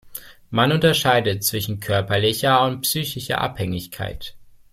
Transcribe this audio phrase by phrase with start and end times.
[0.49, 4.33] Man unterscheidet zwischen körperlicher und psychischer Abhängigkeit.